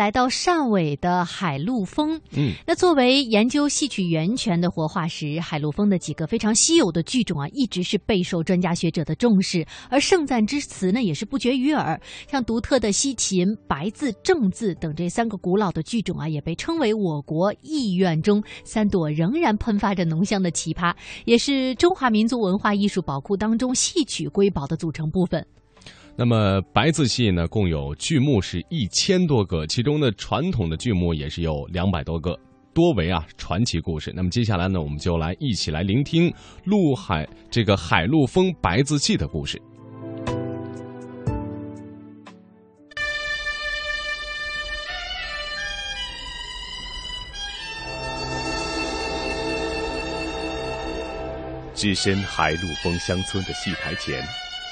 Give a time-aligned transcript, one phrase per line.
[0.00, 12.00] 来到汕尾的海陆丰，嗯，那作为研究戏曲源泉的活化石，海陆丰的几个非常稀有的剧种啊，一直是备受专家学者的重视，而盛赞之词呢，也是不绝于耳。
[12.30, 20.94] 像独特的西秦、白字、正字等这三个古老的剧种啊，也被称为我国艺苑中三朵仍然喷发着浓香的奇葩，
[21.26, 25.46] 也是中华民族文化艺术宝库当中戏曲瑰宝的组成部分。
[26.20, 32.38] 那么白字戏呢，共有剧目是一千多个，其中的传统的剧目也是有两百多个，
[32.74, 34.12] 多为啊传奇故事。
[34.14, 36.30] 那么接下来呢，我们就来一起来聆听
[36.64, 39.58] 陆海这个海陆丰白字戏的故事。
[51.74, 54.22] 置身海陆丰乡村的戏台前，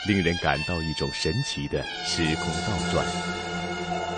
[0.08, 3.04] 令人感到一种神奇的时空倒转。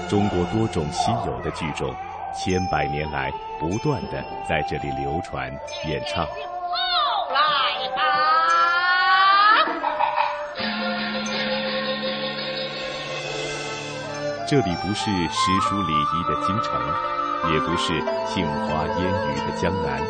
[0.09, 1.93] 中国多种稀有的剧种，
[2.33, 5.53] 千百年来不断的在这里流传
[5.89, 6.25] 演唱。
[14.47, 16.81] 这里不是诗书礼仪的京城，
[17.53, 20.01] 也不是杏花烟雨的江南，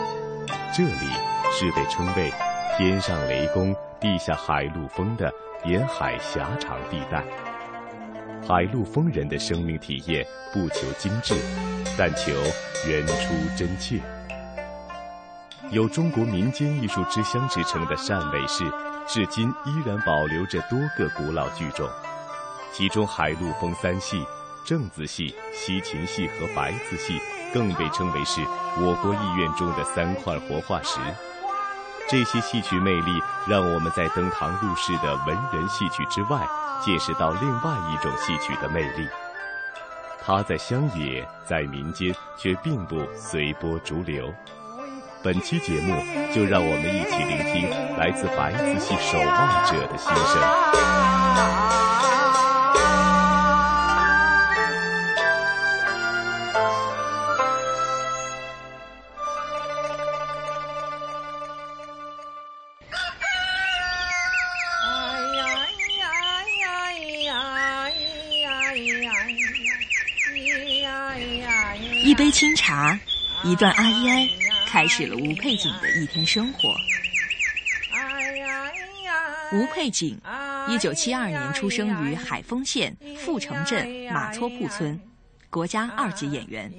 [0.75, 1.09] 这里
[1.51, 2.31] 是被称为
[2.77, 5.31] “天上雷公，地下海陆丰”的
[5.65, 7.23] 沿海狭长地带。
[8.47, 11.35] 海陆丰人的生命体验不求精致，
[11.99, 12.33] 但求
[12.89, 14.01] 原初真切。
[15.71, 18.65] 有“中国民间艺术之乡”之称的汕尾市，
[19.07, 21.89] 至今依然保留着多个古老剧种。
[22.73, 24.25] 其中海陆丰三戏
[24.65, 27.21] 正字戏、西秦戏和白字戏，
[27.53, 28.41] 更被称为是
[28.79, 30.99] 我国艺苑中的三块活化石。
[32.11, 36.41] 这些戏曲魅力，让我们在登堂入室的文人戏曲之外，
[36.85, 39.09] 见识到另外一种戏曲的魅力。
[40.21, 44.35] 它在乡野，在民间，却并不随波逐流。
[45.23, 46.03] 本期节目，
[46.35, 51.60] 就让我们一起聆听来自白字戏守望者的心声。
[72.03, 72.99] 一杯清茶，
[73.45, 74.29] 一段阿依埃，
[74.67, 76.75] 开始了吴佩景的一天生活。
[79.53, 80.19] 吴佩景，
[80.69, 84.99] 一九七二年出生于海丰县富城镇马撮铺村，
[85.51, 86.73] 国家二级演员，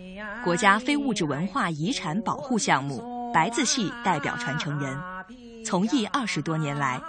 [0.43, 4.97] 国家非物质文化遗产保护项目白字戏代表传承人，
[5.63, 6.99] 从艺二十多年来，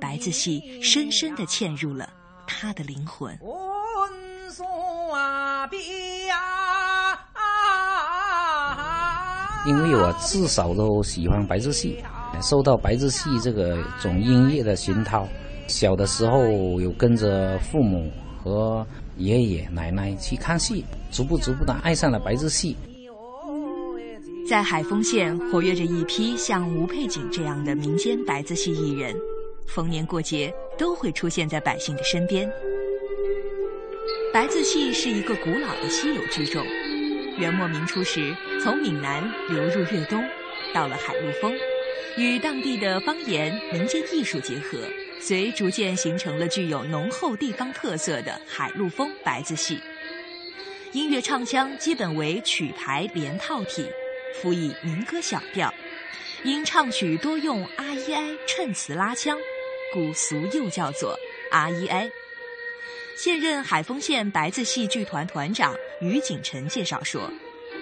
[0.00, 2.08] 白字戏深深地嵌入了
[2.46, 3.36] 他的灵魂。
[9.66, 11.96] 因为我至少都喜欢白字戏，
[12.40, 15.26] 受到白字戏这个种音乐的熏陶，
[15.66, 18.10] 小的时候有跟着父母
[18.42, 22.76] 和爷爷奶奶去看戏，逐步逐步的爱上了白字戏。
[24.48, 29.12] 在海丰县活跃着一批像吴佩景这样的民间白字戏艺人，
[29.66, 32.48] 逢年过节都会出现在百姓的身边。
[34.32, 36.64] 白字戏是一个古老的稀有之种，
[37.38, 40.26] 元末明初时从闽南流入粤东，
[40.72, 41.54] 到了海陆丰，
[42.16, 44.78] 与当地的方言、民间艺术结合，
[45.20, 49.78] 遂逐渐形成了具有浓厚地方特色的海陆丰白字戏。
[50.92, 53.86] 音乐唱腔基本为曲牌连套体，
[54.40, 55.72] 辅以民歌小调。
[56.42, 59.36] 因唱曲多用阿依哀衬词拉腔，
[59.92, 61.18] 故俗又叫做
[61.50, 62.10] 阿依哀。
[63.16, 67.32] 现任海丰县白字戏剧团团长于景晨介绍说。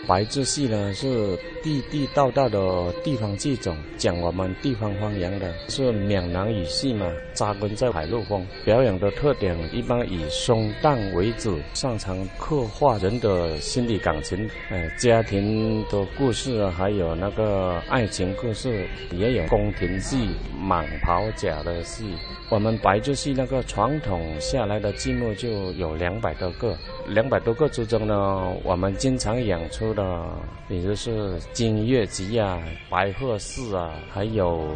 [0.06, 8.46] 白字戏呢是地地道道的地方剧种，讲我们地方方言的，是闽南语系嘛，扎根在海陆丰。
[8.64, 20.28] 表演的特点一般以松荡为主，擅长刻画人的心理感情，呃，家庭的故事，还有那个爱情故事，也有宫廷戏、
[20.62, 22.05] 蟒袍甲的戏。
[22.50, 26.76] 我们白字戏那个传统下来的剧目就有两百多个，
[27.08, 30.26] 两百多个之中呢，我们经常演出的，
[30.69, 32.61] 比如是金月集啊、
[32.91, 34.69] 白鹤寺啊，还有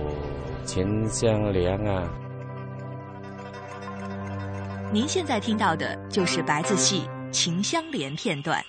[0.65, 2.09] 秦香莲啊。
[4.91, 8.65] 您现在听到的就是白字戏《秦香莲》片段。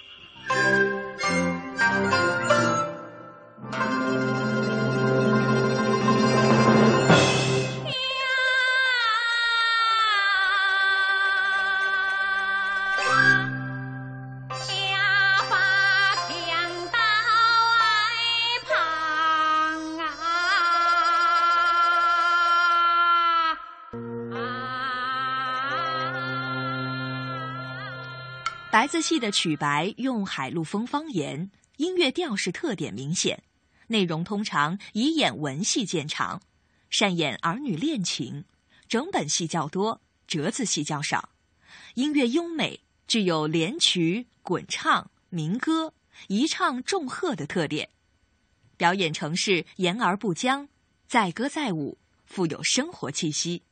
[28.79, 33.43] 白字戏的曲白用海陆丰方言，音乐调式特点明显，
[33.87, 36.41] 内容通常以演文戏见长，
[36.89, 38.45] 善演儿女恋情，
[38.87, 41.31] 整本戏较多，折子戏较少。
[41.95, 45.93] 音乐优美，具有连曲、滚唱、民歌、
[46.29, 47.89] 一唱众和的特点，
[48.77, 50.69] 表演程式言而不僵，
[51.05, 53.63] 载歌载舞，富有生活气息。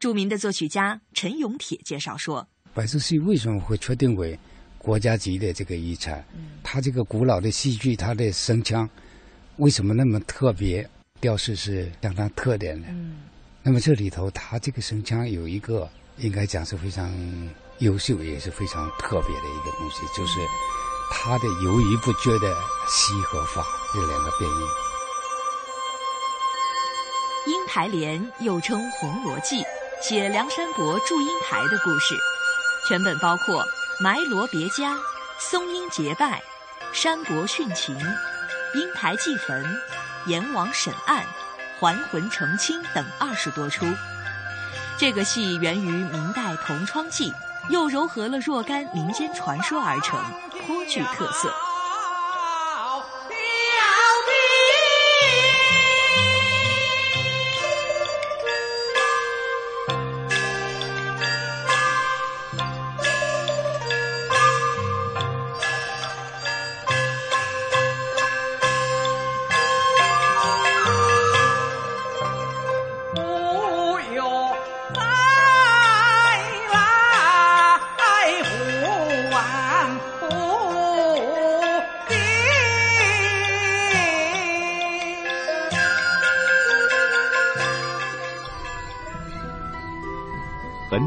[0.00, 2.48] 著名的作曲家陈永铁介绍说。
[2.74, 4.36] 白石戏为什么会确定为
[4.78, 6.24] 国家级的这个遗产？
[6.62, 8.88] 它这个古老的戏剧，它的声腔
[9.58, 10.86] 为什么那么特别？
[11.20, 12.88] 调式是相当特点的。
[13.62, 15.88] 那么这里头，它这个声腔有一个
[16.18, 17.10] 应该讲是非常
[17.78, 20.40] 优秀，也是非常特别的一个东西，就是
[21.12, 22.54] 它的犹豫不决的
[22.88, 24.66] 西和法这两个变音。
[27.46, 29.56] 英台莲又称《红罗记》，
[30.02, 32.14] 写梁山伯祝英台的故事。
[32.86, 33.64] 全本包括
[33.98, 34.92] 《埋罗别家》
[35.38, 36.42] 《松阴结拜》
[36.94, 37.98] 《山伯殉情》
[38.78, 39.64] 《英台祭坟》
[40.26, 41.20] 《阎王审案》
[41.80, 43.86] 《还魂成亲》等二十多出。
[44.98, 47.32] 这个戏源于明代《同窗记》，
[47.70, 50.20] 又糅合了若干民间传说而成，
[50.66, 51.52] 颇具特色。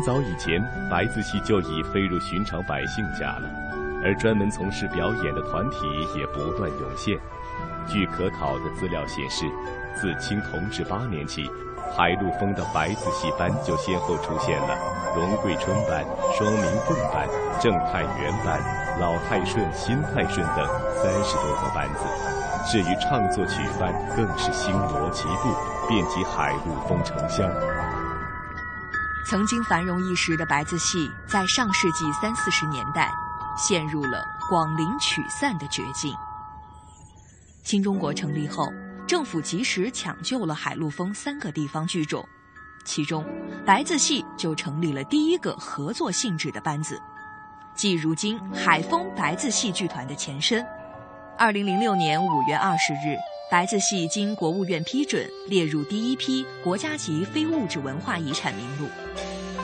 [0.07, 3.50] 早以前，白字戏就已飞入寻常百姓家了，
[4.01, 7.19] 而专门从事表演的团体也不断涌现。
[7.86, 9.44] 据可考的资料显示，
[10.00, 11.51] 自清同治八年起，
[11.92, 14.77] 海陆丰的白字戏班就先后出现了
[15.13, 16.06] 荣贵春班、
[16.38, 17.27] 双明凤班、
[17.59, 18.62] 正太元班、
[19.01, 20.65] 老太顺、新太顺等
[21.04, 22.06] 三十多个班子。
[22.71, 25.51] 至于唱作曲班，更是星罗棋布，
[25.89, 27.51] 遍及海陆丰城乡。
[29.30, 33.12] 曾经繁荣一时的白字戏，在上世纪三四十年代
[33.58, 36.16] 陷入了广陵曲散的绝境。
[37.62, 38.72] 新中国成立后，
[39.06, 42.26] 政府及时抢救了海陆丰三个地方剧种，
[42.86, 43.26] 其中
[43.66, 46.98] 白字戏就成立了第一个合作性质的班子，
[47.76, 50.66] 即如今海丰白字戏剧团的前身。
[51.38, 53.18] 二零零六年五月二十日。
[53.50, 58.90] 白字戏经国务院批准列入第一批国家级非物质文化遗产名录。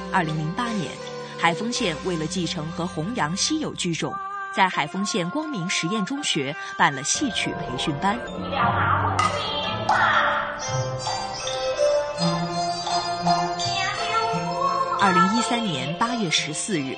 [0.10, 0.90] 二零零八年，
[1.38, 4.14] 海丰县为了继承和弘扬稀有剧种，
[4.56, 8.18] 在海丰县光明实验中学办了戏曲培训班。
[15.02, 16.98] 二零一三年八月十四日，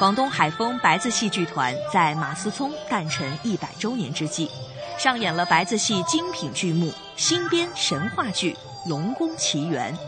[0.00, 4.50] 广东海丰白字戏剧团在马思聪诞辰一百周年之际。
[4.96, 8.52] 上演了白字戏精品剧目新编神话剧
[8.88, 9.92] 《龙宫奇缘》。《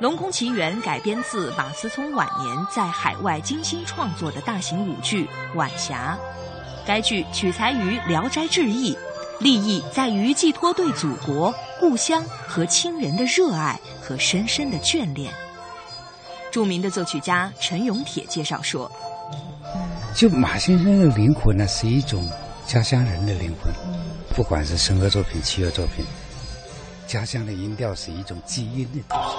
[0.00, 6.16] 龙宫奇缘》改编自马思聪晚年在海外精心创作的大型舞剧《晚霞》。
[6.86, 8.94] 该剧取材于《聊斋志异》，
[9.40, 15.32] 立意在于寄托对祖国、故乡和亲人的热爱和深深的眷恋。
[16.50, 18.90] 著名的作曲家陈永铁介绍说
[20.14, 22.26] ：“就马先生的灵魂呢，是一种。”
[22.66, 23.72] 家乡人的灵魂，
[24.34, 26.04] 不管是声乐作品、器乐作品，
[27.06, 29.36] 家乡的音调是一种基因的东西。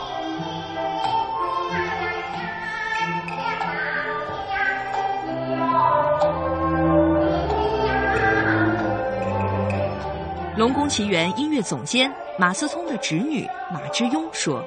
[10.57, 14.63] 《龙宫奇缘》音乐总监马思聪的侄女马之庸说：“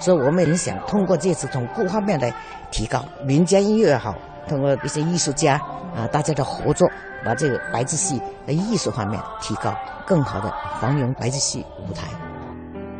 [0.00, 2.34] 所以我们想通过这次从各方面来
[2.70, 4.16] 提高民间音乐也好，
[4.48, 5.60] 通过一些艺术家
[5.96, 6.88] 啊，大家的合作。”
[7.24, 9.72] 把这个白字戏的艺术方面提高，
[10.04, 12.08] 更好的还原白字戏舞台。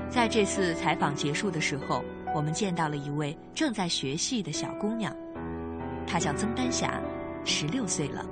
[0.09, 5.13] 在这次采访结束的时候，我们见到了一位正在学戏的小姑娘，
[6.07, 7.01] 她叫曾丹霞，
[7.45, 8.25] 十六岁了。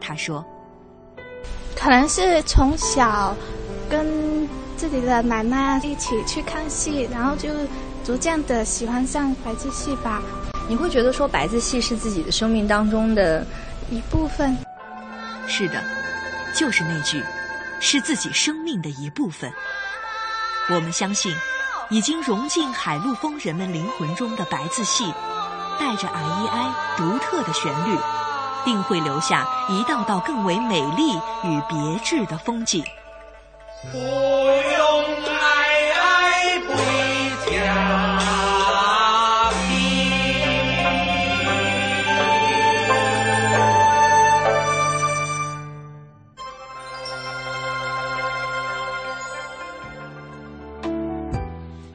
[0.00, 0.44] 她说
[1.78, 3.36] ：“可能是从小
[3.88, 7.50] 跟自己的奶奶一起去看戏，然后就
[8.02, 10.20] 逐渐的喜欢上白字戏吧。
[10.68, 13.44] 你会觉得说白字戏是自己的生命当中的
[13.90, 14.56] 一部分？”
[15.48, 15.82] 是的，
[16.54, 17.22] 就是那句，
[17.80, 19.50] 是自己生命的一部分。
[20.68, 21.34] 我们相信，
[21.88, 25.10] 已经融进海陆丰人们灵魂中的白字戏，
[25.80, 27.98] 带着 I E I 独特的旋律，
[28.66, 32.84] 定会留下一道道更为美丽与别致的风景。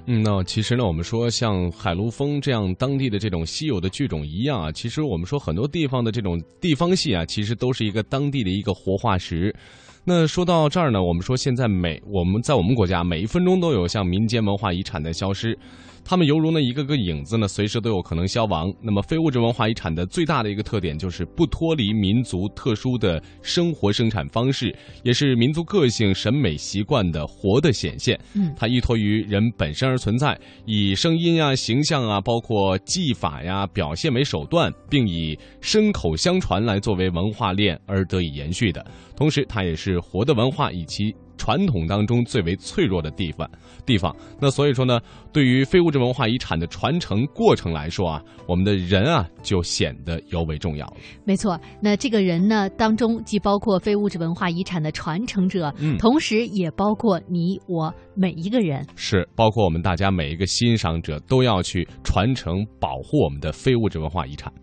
[0.05, 9.55] 嗯，那其实呢，我们说像海陆丰这样当地的这种稀有的剧种一样啊，其实我们说很多地方的这种地方戏啊，其实都是一个当地的一个活化石。
[10.03, 15.57] 那说到这儿呢，我们说现在每我们在我们国家每一分钟都有像民间文化遗产的消失。
[16.05, 18.71] 它们犹如呢一个个影子呢，随时都有可能消亡。
[18.81, 28.19] 那么非物质文化遗产的最大的一个特点就是不脱离民族特殊的生活生产方式，也是民族个性、审美习惯的活的显现。
[28.33, 38.85] 嗯，它依托于人本身而存在，以声音啊、形象啊，包括技法呀、表现为手段，并以身口相传来作为文化链而得以延续的。
[39.15, 41.15] 同时，它也是活的文化以及。
[41.37, 43.49] 传统当中最为脆弱的地方，
[43.85, 44.15] 地方。
[44.39, 44.99] 那所以说呢，
[45.31, 50.93] 对于非物质文化遗产的传承过程来说啊，我们的人啊就显得尤为重要了。
[51.25, 58.85] 没错，那这个人呢当中既包括非物质文化遗产的传承者，嗯同时也包括你我每一个人。
[58.95, 64.53] 是，包括我们大家每一个欣赏者都要去传承保护我们的非物质文化遗产。